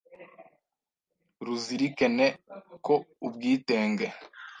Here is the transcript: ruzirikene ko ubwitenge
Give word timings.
ruzirikene 1.45 2.25
ko 2.85 2.93
ubwitenge 3.25 4.07